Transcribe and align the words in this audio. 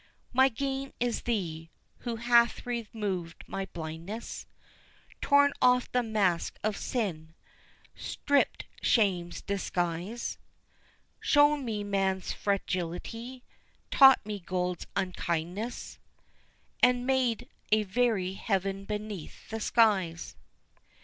My 0.33 0.49
gain 0.49 0.93
is 0.99 1.21
thee, 1.21 1.69
who 1.99 2.15
hath 2.15 2.65
removed 2.65 3.43
my 3.45 3.67
blindness, 3.67 4.47
Torn 5.21 5.53
off 5.61 5.91
the 5.91 6.01
mask 6.01 6.57
of 6.63 6.75
sin, 6.75 7.35
stript 7.93 8.65
shame's 8.81 9.43
disguise, 9.43 10.39
Shown 11.19 11.63
me 11.63 11.83
man's 11.83 12.33
frailty, 12.33 13.43
taught 13.91 14.25
me 14.25 14.39
gold's 14.39 14.87
unkindness, 14.95 15.99
And 16.81 17.05
made 17.05 17.47
a 17.71 17.83
very 17.83 18.33
heaven 18.33 18.85
beneath 18.85 19.49
the 19.51 19.59
skies. 19.59 20.35